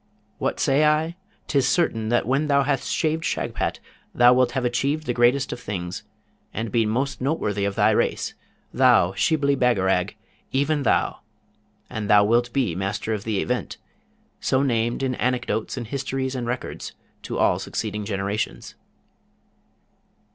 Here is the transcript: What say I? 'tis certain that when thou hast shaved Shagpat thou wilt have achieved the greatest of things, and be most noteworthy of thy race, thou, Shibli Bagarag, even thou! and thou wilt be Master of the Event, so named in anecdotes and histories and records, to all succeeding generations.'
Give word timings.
What 0.39 0.59
say 0.59 0.83
I? 0.83 1.15
'tis 1.47 1.67
certain 1.67 2.09
that 2.09 2.25
when 2.25 2.47
thou 2.47 2.63
hast 2.63 2.91
shaved 2.91 3.23
Shagpat 3.23 3.77
thou 4.15 4.33
wilt 4.33 4.53
have 4.53 4.65
achieved 4.65 5.05
the 5.05 5.13
greatest 5.13 5.53
of 5.53 5.59
things, 5.59 6.01
and 6.51 6.71
be 6.71 6.87
most 6.87 7.21
noteworthy 7.21 7.65
of 7.65 7.75
thy 7.75 7.91
race, 7.91 8.33
thou, 8.73 9.13
Shibli 9.13 9.53
Bagarag, 9.55 10.15
even 10.51 10.81
thou! 10.81 11.19
and 11.87 12.09
thou 12.09 12.23
wilt 12.23 12.51
be 12.51 12.73
Master 12.73 13.13
of 13.13 13.25
the 13.25 13.41
Event, 13.41 13.77
so 14.39 14.63
named 14.63 15.03
in 15.03 15.13
anecdotes 15.13 15.77
and 15.77 15.85
histories 15.85 16.33
and 16.33 16.47
records, 16.47 16.93
to 17.21 17.37
all 17.37 17.59
succeeding 17.59 18.03
generations.' 18.03 18.73